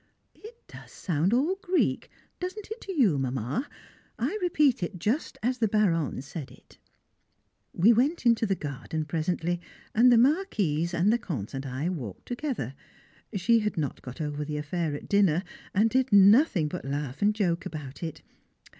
It 0.33 0.55
does 0.67 0.91
sound 0.91 1.31
all 1.31 1.57
Greek, 1.61 2.09
doesn't 2.39 2.71
it 2.71 2.81
to 2.81 2.91
you, 2.91 3.19
Mamma? 3.19 3.69
I 4.17 4.35
repeat 4.41 4.81
it 4.81 4.97
just 4.97 5.37
as 5.43 5.59
the 5.59 5.67
Baronne 5.67 6.23
said 6.23 6.49
it. 6.49 6.79
[Sidenote: 6.79 6.87
Etiquette 6.89 7.37
for 7.37 7.45
the 7.51 7.77
Fiancés] 7.77 7.83
We 7.83 7.93
went 7.93 8.25
into 8.25 8.45
the 8.47 8.55
garden 8.55 9.05
presently, 9.05 9.61
and 9.93 10.11
the 10.11 10.17
Marquise 10.17 10.93
and 10.95 11.13
the 11.13 11.19
Comte 11.19 11.53
and 11.53 11.67
I 11.67 11.89
walked 11.89 12.25
together; 12.25 12.73
she 13.35 13.59
had 13.59 13.77
not 13.77 14.01
got 14.01 14.19
over 14.19 14.43
the 14.43 14.57
affair 14.57 14.95
at 14.95 15.07
dinner, 15.07 15.43
and 15.71 15.87
did 15.87 16.11
nothing 16.11 16.67
but 16.67 16.83
laugh 16.83 17.21
and 17.21 17.35
joke 17.35 17.67
about 17.67 18.01
it. 18.01 18.23